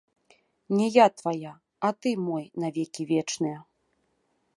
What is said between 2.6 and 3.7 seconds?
на векі вечныя!